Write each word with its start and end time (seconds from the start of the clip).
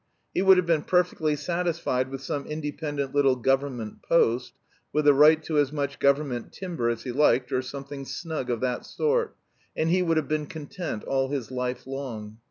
He 0.33 0.41
would 0.41 0.57
have 0.57 0.65
been 0.65 0.81
perfectly 0.81 1.35
satisfied 1.35 2.09
with 2.09 2.23
some 2.23 2.47
independent 2.47 3.13
little 3.13 3.35
government 3.35 4.01
post, 4.01 4.53
with 4.91 5.05
the 5.05 5.13
right 5.13 5.43
to 5.43 5.59
as 5.59 5.71
much 5.71 5.99
government 5.99 6.51
timber 6.51 6.89
as 6.89 7.03
he 7.03 7.11
liked, 7.11 7.51
or 7.51 7.61
something 7.61 8.05
snug 8.05 8.49
of 8.49 8.61
that 8.61 8.83
sort, 8.83 9.35
and 9.77 9.91
he 9.91 10.01
would 10.01 10.17
have 10.17 10.27
been 10.27 10.47
content 10.47 11.03
all 11.03 11.29
his 11.29 11.51
life 11.51 11.85
long. 11.85 12.39